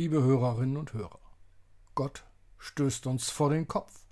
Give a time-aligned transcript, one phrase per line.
[0.00, 1.20] Liebe Hörerinnen und Hörer,
[1.94, 2.24] Gott
[2.56, 4.06] stößt uns vor den Kopf,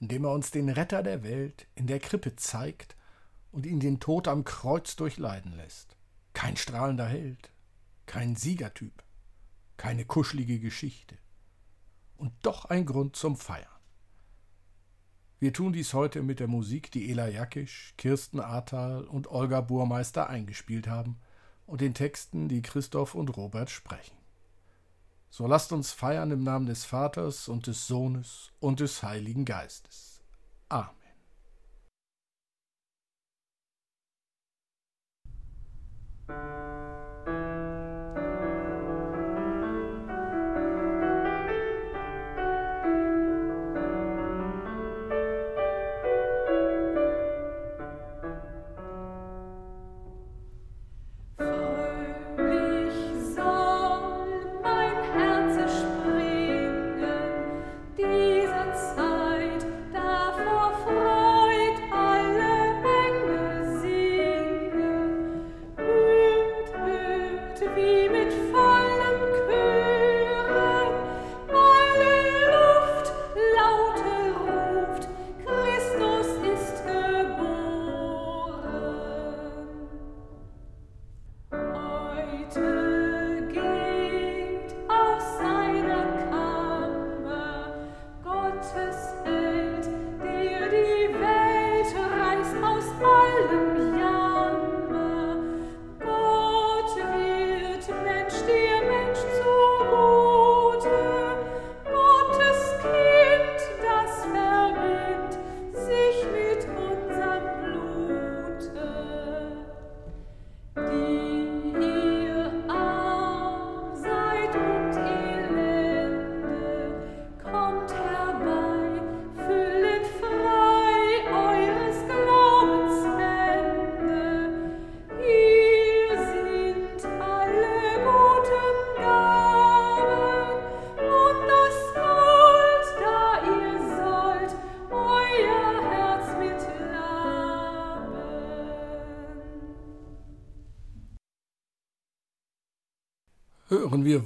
[0.00, 2.96] indem er uns den Retter der Welt in der Krippe zeigt
[3.52, 5.98] und ihn den Tod am Kreuz durchleiden lässt.
[6.32, 7.52] Kein strahlender Held,
[8.06, 9.04] kein Siegertyp,
[9.76, 11.18] keine kuschelige Geschichte
[12.16, 13.68] und doch ein Grund zum Feiern.
[15.40, 20.26] Wir tun dies heute mit der Musik, die Ela Jakisch, Kirsten Ahrtal und Olga Burmeister
[20.26, 21.20] eingespielt haben
[21.66, 24.23] und den Texten, die Christoph und Robert sprechen.
[25.36, 30.20] So lasst uns feiern im Namen des Vaters und des Sohnes und des Heiligen Geistes.
[30.68, 30.94] Amen.
[36.28, 36.73] hören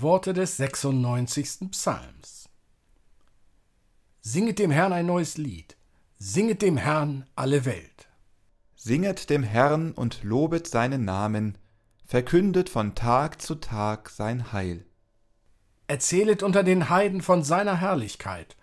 [0.02, 1.70] Worte des 96.
[1.70, 2.48] Psalms.
[4.20, 5.76] Singet dem Herrn ein neues Lied,
[6.18, 8.08] singet dem Herrn alle Welt.
[8.76, 11.58] Singet dem Herrn und lobet seinen Namen,
[12.04, 14.84] verkündet von Tag zu Tag sein Heil.
[15.88, 18.56] Erzählet unter den Heiden von seiner Herrlichkeit,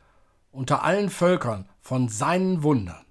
[0.52, 3.06] unter allen Völkern von seinen Wundern.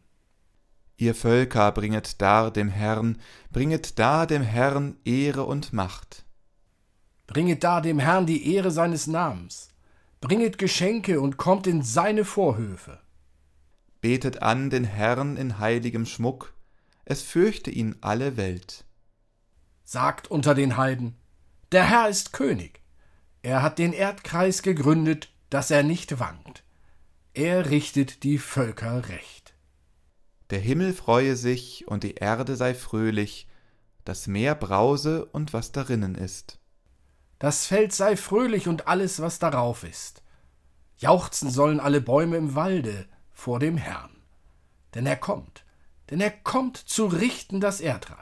[0.97, 3.20] Ihr Völker bringet dar dem Herrn,
[3.50, 6.24] bringet dar dem Herrn Ehre und Macht.
[7.26, 9.71] Bringet da dem Herrn die Ehre seines Namens.
[10.21, 13.00] Bringet Geschenke und kommt in seine Vorhöfe.
[14.00, 16.55] Betet an den Herrn in heiligem Schmuck,
[17.05, 18.85] es fürchte ihn alle Welt.
[19.85, 21.17] Sagt unter den Heiden,
[21.73, 22.81] der Herr ist König.
[23.43, 26.65] Er hat den Erdkreis gegründet, dass er nicht wankt.
[27.35, 29.55] Er richtet die Völker recht.
[30.50, 33.49] Der Himmel freue sich und die Erde sei fröhlich,
[34.05, 36.59] das Meer brause und was darinnen ist.
[37.38, 40.22] Das Feld sei fröhlich und alles, was darauf ist.
[40.98, 44.22] Jauchzen sollen alle Bäume im Walde vor dem Herrn.
[44.94, 45.64] Denn er kommt,
[46.10, 48.19] denn er kommt zu richten das Erdreich.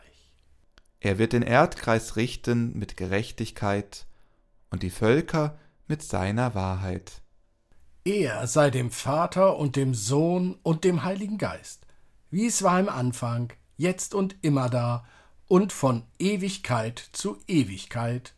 [1.00, 4.06] Er wird den Erdkreis richten mit Gerechtigkeit
[4.70, 7.22] und die Völker mit seiner Wahrheit.
[8.04, 11.86] Er sei dem Vater und dem Sohn und dem Heiligen Geist,
[12.30, 15.04] wie es war im Anfang, jetzt und immer da
[15.46, 18.34] und von Ewigkeit zu Ewigkeit.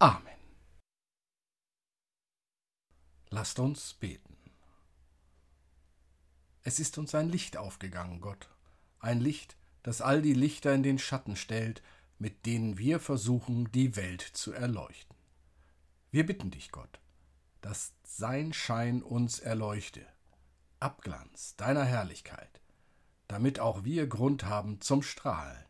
[0.00, 0.22] Amen.
[3.30, 4.36] Lasst uns beten.
[6.62, 8.48] Es ist uns ein Licht aufgegangen, Gott,
[9.00, 11.82] ein Licht, das all die Lichter in den Schatten stellt,
[12.18, 15.16] mit denen wir versuchen, die Welt zu erleuchten.
[16.10, 17.00] Wir bitten dich, Gott,
[17.60, 20.06] dass sein Schein uns erleuchte,
[20.78, 22.60] Abglanz deiner Herrlichkeit,
[23.26, 25.67] damit auch wir Grund haben zum Strahlen.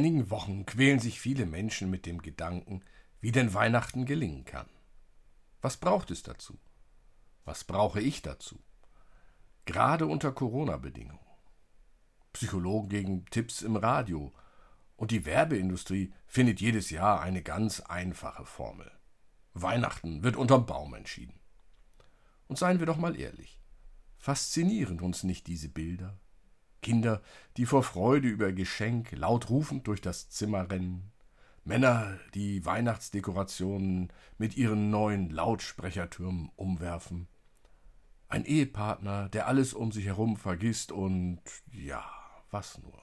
[0.00, 2.82] Einigen Wochen quälen sich viele Menschen mit dem Gedanken,
[3.20, 4.66] wie denn Weihnachten gelingen kann.
[5.60, 6.58] Was braucht es dazu?
[7.44, 8.58] Was brauche ich dazu?
[9.66, 11.18] Gerade unter Corona-Bedingungen.
[12.32, 14.32] Psychologen gegen Tipps im Radio
[14.96, 18.90] und die Werbeindustrie findet jedes Jahr eine ganz einfache Formel.
[19.52, 21.38] Weihnachten wird unterm Baum entschieden.
[22.48, 23.60] Und seien wir doch mal ehrlich,
[24.16, 26.18] faszinieren uns nicht diese Bilder,
[26.82, 27.22] Kinder,
[27.56, 31.12] die vor Freude über Geschenk laut rufend durch das Zimmer rennen,
[31.64, 37.28] Männer, die Weihnachtsdekorationen mit ihren neuen Lautsprechertürmen umwerfen,
[38.28, 41.40] ein Ehepartner, der alles um sich herum vergisst und
[41.72, 42.04] ja,
[42.50, 43.02] was nur.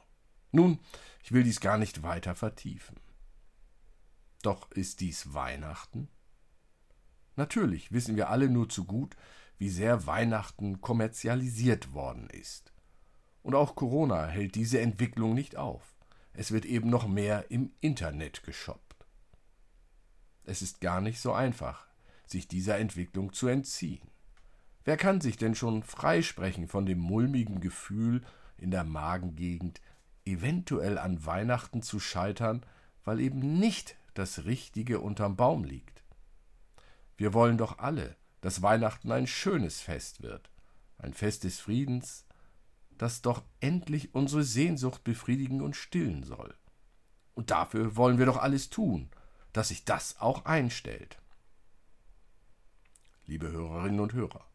[0.52, 0.80] Nun,
[1.22, 2.98] ich will dies gar nicht weiter vertiefen.
[4.42, 6.08] Doch ist dies Weihnachten?
[7.36, 9.16] Natürlich wissen wir alle nur zu gut,
[9.58, 12.74] wie sehr Weihnachten kommerzialisiert worden ist.
[13.48, 15.96] Und auch Corona hält diese Entwicklung nicht auf.
[16.34, 19.06] Es wird eben noch mehr im Internet geshoppt.
[20.44, 21.88] Es ist gar nicht so einfach,
[22.26, 24.06] sich dieser Entwicklung zu entziehen.
[24.84, 28.22] Wer kann sich denn schon freisprechen von dem mulmigen Gefühl
[28.58, 29.80] in der Magengegend,
[30.26, 32.66] eventuell an Weihnachten zu scheitern,
[33.06, 36.04] weil eben nicht das Richtige unterm Baum liegt?
[37.16, 40.52] Wir wollen doch alle, dass Weihnachten ein schönes Fest wird,
[40.98, 42.27] ein Fest des Friedens,
[42.98, 46.56] das doch endlich unsere Sehnsucht befriedigen und stillen soll.
[47.34, 49.10] Und dafür wollen wir doch alles tun,
[49.54, 51.18] dass sich das auch einstellt.
[53.26, 54.46] Liebe Hörerinnen und Hörer,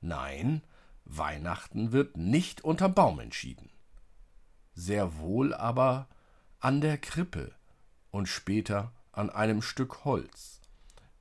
[0.00, 0.62] nein,
[1.04, 3.70] Weihnachten wird nicht unterm Baum entschieden.
[4.74, 6.08] Sehr wohl aber
[6.60, 7.52] an der Krippe
[8.10, 10.60] und später an einem Stück Holz,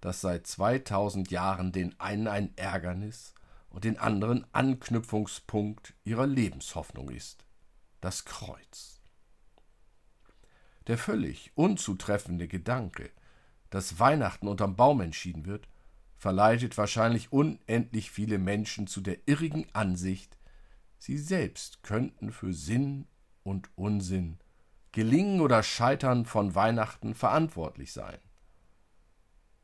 [0.02, 3.34] das seit 2000 Jahren den einen ein Ärgernis
[3.78, 7.46] und den anderen Anknüpfungspunkt ihrer Lebenshoffnung ist,
[8.02, 9.04] das Kreuz.
[10.88, 13.12] Der völlig unzutreffende Gedanke,
[13.70, 15.70] dass Weihnachten unterm Baum entschieden wird,
[16.18, 20.40] verleitet wahrscheinlich unendlich viele Menschen zu der irrigen Ansicht,
[20.98, 23.06] sie selbst könnten für Sinn
[23.44, 24.40] und Unsinn,
[24.92, 28.18] Gelingen oder Scheitern von Weihnachten verantwortlich sein.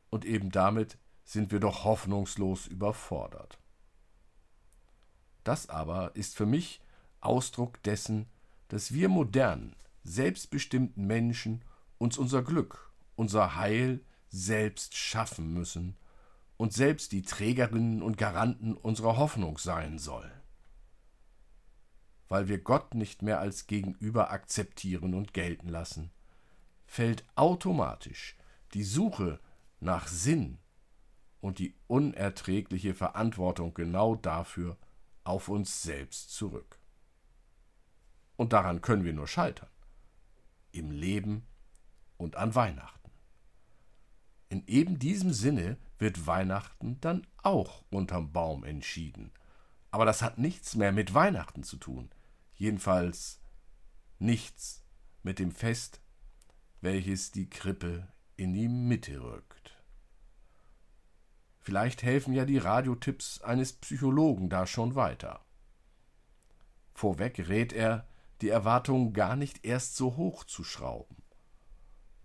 [0.08, 3.58] Und eben damit sind wir doch hoffnungslos überfordert.
[5.44, 6.80] Das aber ist für mich
[7.20, 8.26] Ausdruck dessen,
[8.68, 11.62] dass wir modernen, selbstbestimmten Menschen
[11.98, 15.96] uns unser Glück, unser Heil selbst schaffen müssen
[16.56, 20.32] und selbst die Trägerinnen und Garanten unserer Hoffnung sein sollen.
[22.28, 26.10] Weil wir Gott nicht mehr als Gegenüber akzeptieren und gelten lassen,
[26.86, 28.36] fällt automatisch
[28.72, 29.40] die Suche
[29.80, 30.58] nach Sinn
[31.40, 34.76] und die unerträgliche Verantwortung genau dafür
[35.24, 36.78] auf uns selbst zurück.
[38.36, 39.68] Und daran können wir nur scheitern.
[40.72, 41.46] Im Leben
[42.16, 43.10] und an Weihnachten.
[44.48, 49.32] In eben diesem Sinne wird Weihnachten dann auch unterm Baum entschieden.
[49.90, 52.10] Aber das hat nichts mehr mit Weihnachten zu tun.
[52.54, 53.40] Jedenfalls
[54.18, 54.84] nichts
[55.22, 56.00] mit dem Fest,
[56.80, 59.63] welches die Krippe in die Mitte rückt.
[61.64, 65.40] Vielleicht helfen ja die Radiotipps eines Psychologen da schon weiter.
[66.92, 68.06] Vorweg rät er,
[68.42, 71.16] die Erwartungen gar nicht erst so hoch zu schrauben.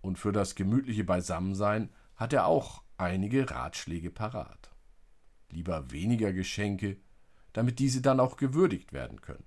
[0.02, 4.76] Und für das gemütliche Beisammensein hat er auch einige Ratschläge parat.
[5.48, 6.98] Lieber weniger Geschenke,
[7.54, 9.46] damit diese dann auch gewürdigt werden können.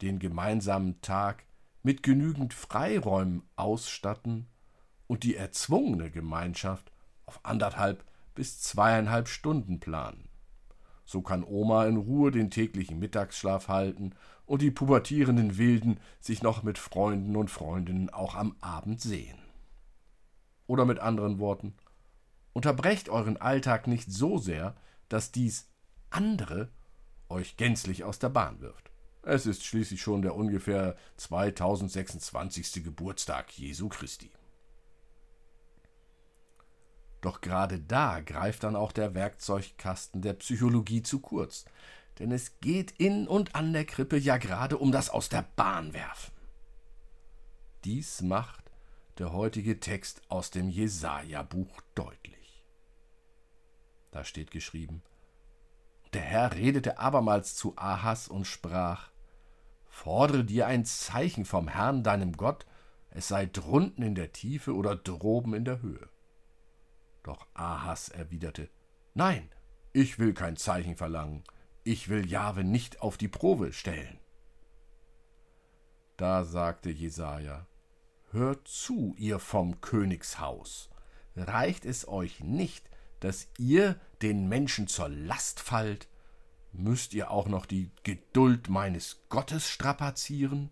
[0.00, 1.44] Den gemeinsamen Tag
[1.82, 4.46] mit genügend Freiräumen ausstatten
[5.08, 6.92] und die erzwungene Gemeinschaft
[7.24, 8.04] auf anderthalb
[8.36, 10.28] bis zweieinhalb Stunden planen.
[11.04, 14.14] So kann Oma in Ruhe den täglichen Mittagsschlaf halten
[14.44, 19.38] und die pubertierenden Wilden sich noch mit Freunden und Freundinnen auch am Abend sehen.
[20.68, 21.74] Oder mit anderen Worten,
[22.52, 24.76] unterbrecht euren Alltag nicht so sehr,
[25.08, 25.68] dass dies
[26.10, 26.70] andere
[27.28, 28.90] euch gänzlich aus der Bahn wirft.
[29.22, 32.84] Es ist schließlich schon der ungefähr 2026.
[32.84, 34.30] Geburtstag Jesu Christi.
[37.26, 41.64] Doch gerade da greift dann auch der Werkzeugkasten der Psychologie zu kurz,
[42.20, 45.92] denn es geht in und an der Krippe ja gerade um das Aus der Bahn
[45.92, 46.32] werfen.
[47.82, 48.70] Dies macht
[49.18, 52.64] der heutige Text aus dem Jesaja-Buch deutlich.
[54.12, 55.02] Da steht geschrieben:
[56.12, 59.10] Der Herr redete abermals zu Ahas und sprach:
[59.88, 62.66] Fordere dir ein Zeichen vom Herrn, deinem Gott,
[63.10, 66.08] es sei drunten in der Tiefe oder droben in der Höhe.
[67.26, 68.70] Doch Ahas erwiderte:
[69.14, 69.50] Nein,
[69.92, 71.42] ich will kein Zeichen verlangen,
[71.82, 74.20] ich will Jahwe nicht auf die Probe stellen.
[76.16, 77.66] Da sagte Jesaja:
[78.30, 80.88] Hört zu, ihr vom Königshaus.
[81.34, 86.06] Reicht es euch nicht, dass ihr den Menschen zur Last fallt?
[86.70, 90.70] Müsst ihr auch noch die Geduld meines Gottes strapazieren?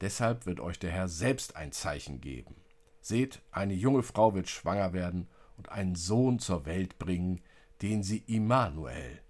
[0.00, 2.59] Deshalb wird euch der Herr selbst ein Zeichen geben.
[3.00, 7.40] Seht, eine junge Frau wird schwanger werden und einen Sohn zur Welt bringen,
[7.82, 9.20] den sie Immanuel,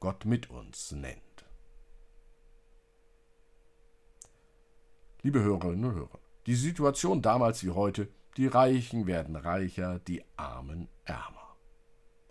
[0.00, 1.20] Gott mit uns, nennt.
[5.22, 10.88] Liebe Hörerinnen und Hörer, die Situation damals wie heute, die Reichen werden reicher, die Armen
[11.04, 11.56] ärmer.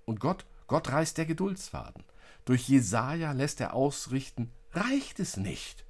[0.05, 2.03] Und Gott, Gott reißt der Geduldsfaden.
[2.45, 5.85] Durch Jesaja lässt er ausrichten, reicht es nicht.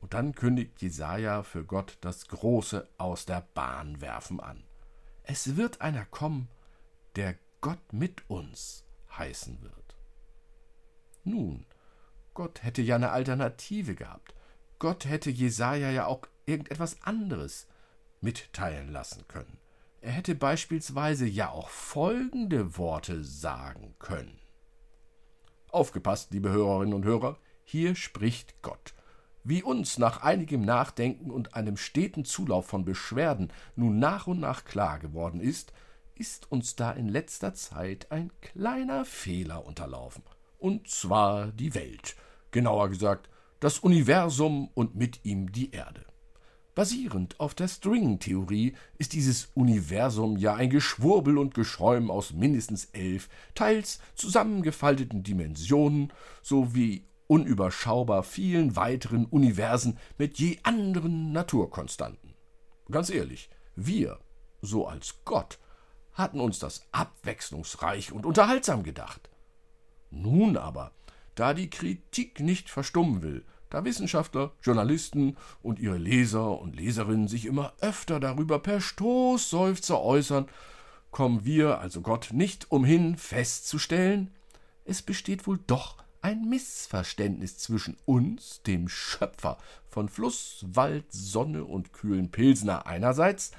[0.00, 4.64] Und dann kündigt Jesaja für Gott das große Aus der Bahn werfen an.
[5.22, 6.48] Es wird einer kommen,
[7.16, 8.84] der Gott mit uns
[9.16, 9.96] heißen wird.
[11.24, 11.66] Nun,
[12.32, 14.34] Gott hätte ja eine Alternative gehabt.
[14.78, 17.66] Gott hätte Jesaja ja auch irgendetwas anderes
[18.22, 19.58] mitteilen lassen können.
[20.00, 24.40] Er hätte beispielsweise ja auch folgende Worte sagen können.
[25.70, 28.94] Aufgepasst, liebe Hörerinnen und Hörer, hier spricht Gott
[29.44, 34.64] wie uns nach einigem Nachdenken und einem steten Zulauf von Beschwerden nun nach und nach
[34.64, 35.72] klar geworden ist,
[36.14, 40.22] ist uns da in letzter Zeit ein kleiner Fehler unterlaufen.
[40.58, 42.16] Und zwar die Welt,
[42.50, 43.30] genauer gesagt
[43.60, 46.06] das Universum und mit ihm die Erde.
[46.74, 53.28] Basierend auf der String-Theorie ist dieses Universum ja ein Geschwurbel und Geschäum aus mindestens elf,
[53.54, 62.34] teils zusammengefalteten Dimensionen sowie unüberschaubar vielen weiteren Universen mit je anderen Naturkonstanten.
[62.90, 64.18] Ganz ehrlich, wir,
[64.62, 65.60] so als Gott,
[66.12, 69.30] hatten uns das abwechslungsreich und unterhaltsam gedacht.
[70.10, 70.90] Nun aber,
[71.36, 77.46] da die Kritik nicht verstummen will, da Wissenschaftler, Journalisten und ihre Leser und Leserinnen sich
[77.46, 80.48] immer öfter darüber per Stoßseufzer äußern,
[81.12, 84.34] kommen wir, also Gott, nicht umhin festzustellen,
[84.84, 89.58] es besteht wohl doch ein Missverständnis zwischen uns, dem Schöpfer
[89.88, 93.52] von Fluss, Wald, Sonne und kühlen Pilsner einerseits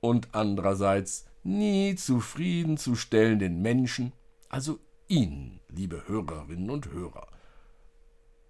[0.00, 4.12] und andererseits nie zufriedenzustellenden Menschen,
[4.48, 7.28] also Ihnen, liebe Hörerinnen und Hörer.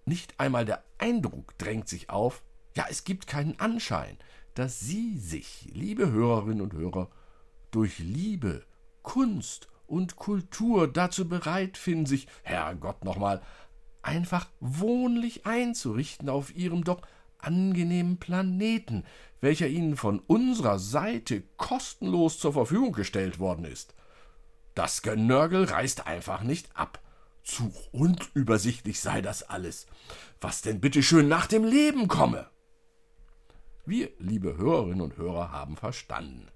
[0.05, 2.43] Nicht einmal der Eindruck drängt sich auf,
[2.75, 4.17] ja es gibt keinen Anschein,
[4.55, 7.09] dass Sie sich, liebe Hörerinnen und Hörer,
[7.71, 8.65] durch Liebe,
[9.03, 13.41] Kunst und Kultur dazu bereit finden, sich, Herrgott nochmal,
[14.01, 17.01] einfach wohnlich einzurichten auf ihrem doch
[17.39, 19.03] angenehmen Planeten,
[19.41, 23.95] welcher ihnen von unserer Seite kostenlos zur Verfügung gestellt worden ist.
[24.75, 27.01] Das Genörgel reißt einfach nicht ab.
[27.43, 29.87] Zu unübersichtlich sei das alles.
[30.39, 32.49] Was denn bitte schön nach dem Leben komme?
[33.85, 36.47] Wir, liebe Hörerinnen und Hörer, haben verstanden.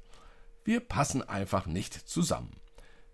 [0.64, 2.52] Wir passen einfach nicht zusammen.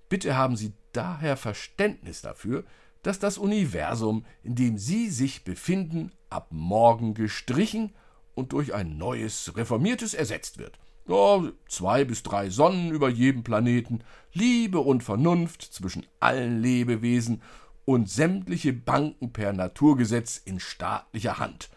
[0.10, 2.66] Bitte haben Sie daher Verständnis dafür,
[3.04, 7.94] dass das Universum, in dem Sie sich befinden, ab morgen gestrichen
[8.36, 10.80] und durch ein neues, reformiertes ersetzt wird.
[11.08, 17.42] Ja, zwei bis drei Sonnen über jedem Planeten, Liebe und Vernunft zwischen allen Lebewesen
[17.86, 21.70] und sämtliche Banken per Naturgesetz in staatlicher Hand.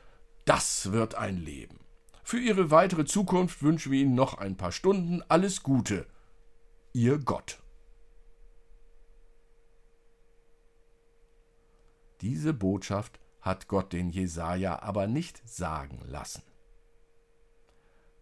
[0.45, 1.79] Das wird ein Leben.
[2.25, 6.07] Für Ihre weitere Zukunft wünschen wir Ihnen noch ein paar Stunden alles Gute.
[6.93, 7.62] Ihr Gott.
[12.23, 16.45] Diese Botschaft hat Gott den Jesaja aber nicht sagen lassen.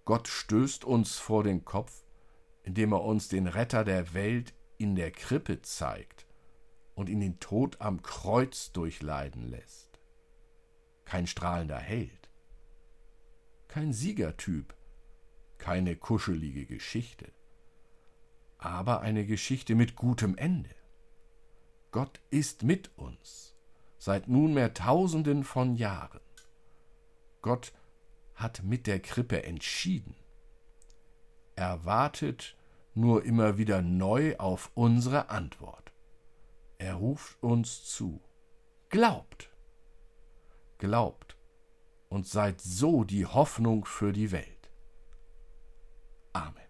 [0.07, 2.03] Gott stößt uns vor den Kopf,
[2.63, 6.27] indem er uns den Retter der Welt in der Krippe zeigt
[6.95, 10.01] und ihn den Tod am Kreuz durchleiden lässt.
[11.05, 12.31] Kein strahlender Held,
[13.69, 14.75] kein Siegertyp,
[15.59, 17.31] keine kuschelige Geschichte,
[18.57, 20.75] aber eine Geschichte mit gutem Ende.
[21.91, 23.60] Gott ist mit uns
[24.01, 26.23] seit nunmehr tausenden von Jahren.
[27.43, 27.73] Gott
[28.35, 30.17] hat mit der Krippe entschieden.
[31.55, 32.57] Er wartet
[32.95, 35.93] nur immer wieder neu auf unsere Antwort.
[36.79, 38.23] Er ruft uns zu.
[38.89, 39.51] Glaubt.
[40.79, 41.37] Glaubt
[42.09, 44.71] und seid so die Hoffnung für die Welt.
[46.33, 46.70] Amen.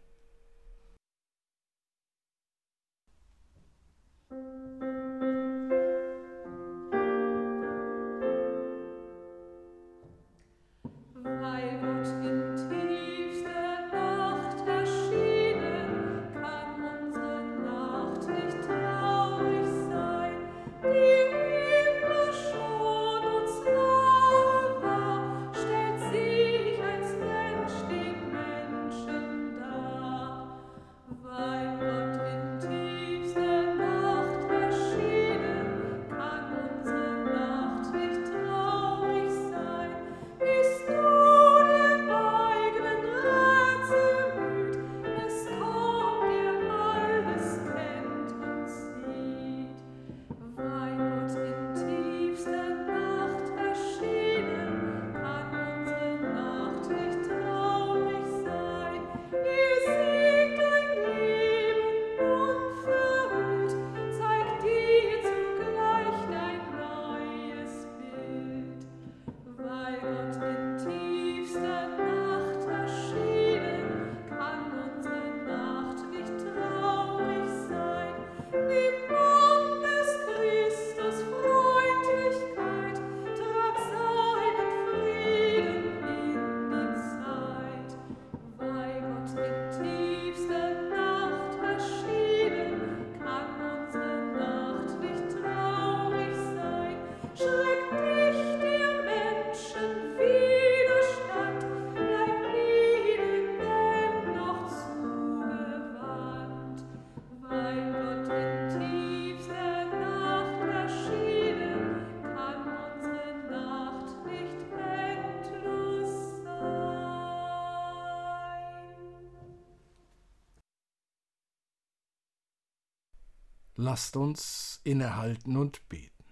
[123.82, 126.24] Lasst uns innehalten und beten.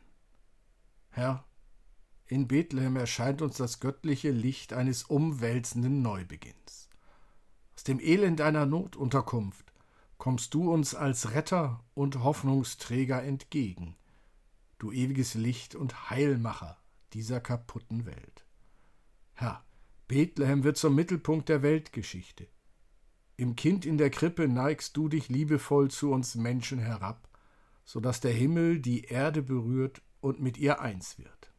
[1.08, 1.46] Herr,
[2.26, 6.90] in Bethlehem erscheint uns das göttliche Licht eines umwälzenden Neubeginns.
[7.74, 9.72] Aus dem Elend einer Notunterkunft
[10.18, 13.96] kommst du uns als Retter und Hoffnungsträger entgegen,
[14.78, 16.76] du ewiges Licht und Heilmacher
[17.14, 18.44] dieser kaputten Welt.
[19.32, 19.64] Herr,
[20.06, 22.46] Bethlehem wird zum Mittelpunkt der Weltgeschichte.
[23.38, 27.27] Im Kind in der Krippe neigst du dich liebevoll zu uns Menschen herab,
[27.88, 31.54] so dass der Himmel die Erde berührt und mit ihr eins wird.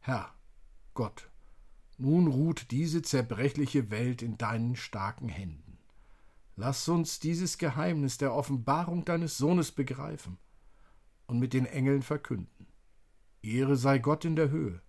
[0.00, 0.34] Herr,
[0.94, 1.30] Gott,
[1.96, 5.78] nun ruht diese zerbrechliche Welt in deinen starken Händen.
[6.56, 10.38] Lass uns dieses Geheimnis der Offenbarung deines Sohnes begreifen
[11.28, 12.66] und mit den Engeln verkünden.
[13.42, 14.82] Ehre sei Gott in der Höhe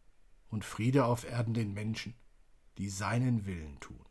[0.47, 2.15] und Friede auf Erden den Menschen,
[2.79, 4.03] die seinen Willen tun.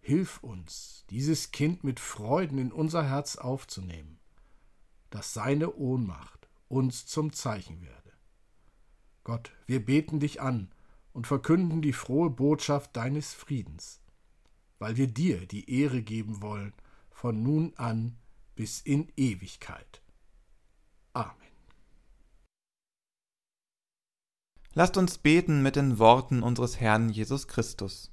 [0.00, 4.17] Hilf uns, dieses Kind mit Freuden in unser Herz aufzunehmen,
[5.10, 8.12] dass seine Ohnmacht uns zum Zeichen werde.
[9.24, 10.70] Gott, wir beten dich an
[11.12, 14.00] und verkünden die frohe Botschaft deines Friedens,
[14.78, 16.72] weil wir dir die Ehre geben wollen,
[17.10, 18.16] von nun an
[18.54, 20.02] bis in Ewigkeit.
[21.12, 21.34] Amen.
[24.74, 28.12] Lasst uns beten mit den Worten unseres Herrn Jesus Christus.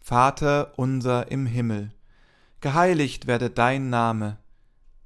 [0.00, 1.94] Vater unser im Himmel,
[2.60, 4.38] geheiligt werde dein Name,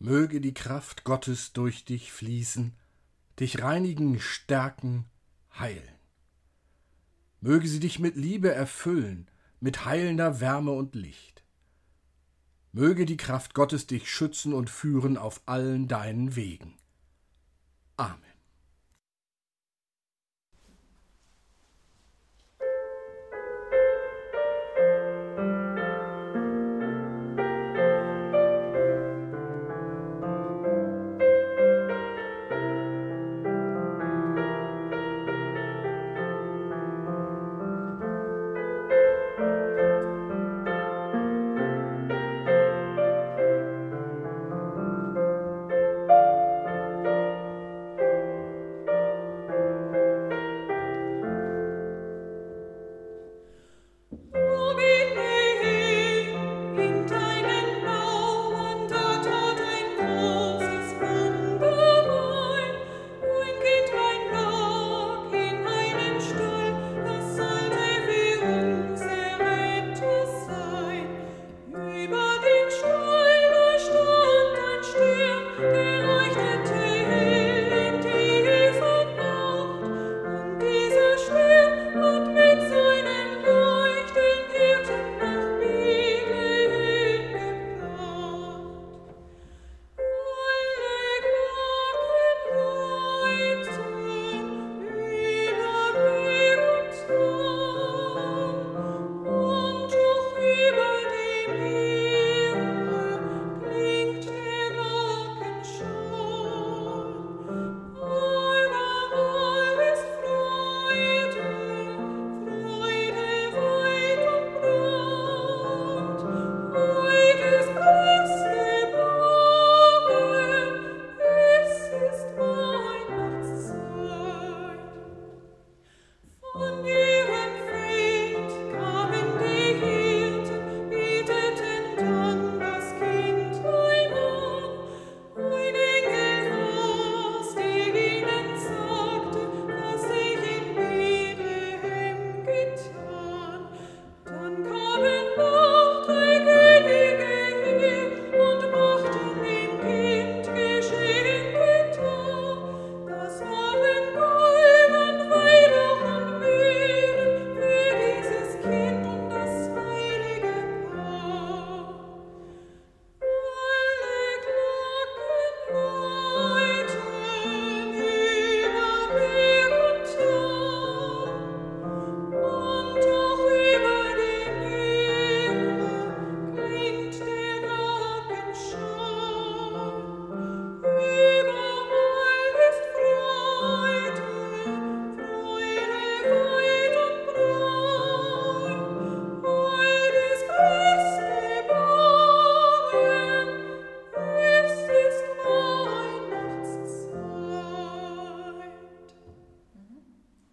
[0.00, 2.76] Möge die Kraft Gottes durch dich fließen,
[3.40, 5.06] dich reinigen, stärken,
[5.58, 5.98] heilen.
[7.40, 9.28] Möge sie dich mit Liebe erfüllen,
[9.60, 11.42] mit heilender Wärme und Licht.
[12.72, 16.76] Möge die Kraft Gottes dich schützen und führen auf allen deinen Wegen.
[17.96, 18.27] Amen.